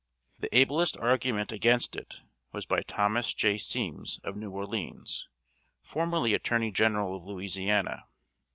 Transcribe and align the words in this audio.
The 0.39 0.49
ablest 0.57 0.97
argument 0.97 1.51
against 1.51 1.95
it 1.95 2.15
was 2.51 2.65
by 2.65 2.81
Thomas 2.81 3.35
J. 3.35 3.59
Semmes, 3.59 4.19
of 4.23 4.35
New 4.35 4.49
Orleans, 4.49 5.27
formerly 5.83 6.33
attorney 6.33 6.71
general 6.71 7.15
of 7.15 7.27
Louisiana. 7.27 8.05